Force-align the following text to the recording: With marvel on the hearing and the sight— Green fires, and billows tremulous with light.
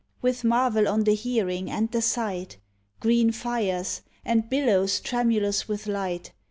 With 0.19 0.43
marvel 0.43 0.87
on 0.87 1.03
the 1.03 1.13
hearing 1.13 1.69
and 1.69 1.91
the 1.91 2.01
sight— 2.01 2.57
Green 3.01 3.31
fires, 3.31 4.01
and 4.25 4.49
billows 4.49 4.99
tremulous 4.99 5.67
with 5.67 5.85
light. 5.85 6.31